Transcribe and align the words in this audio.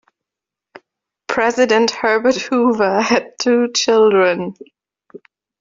President 1.27 1.91
Herbert 1.91 2.37
Hoover 2.37 3.01
had 3.03 3.35
two 3.37 3.71
children. 3.71 4.55